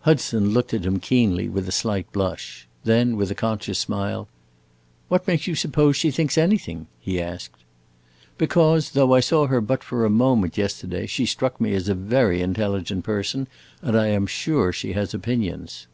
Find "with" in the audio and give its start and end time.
1.48-1.66, 3.16-3.30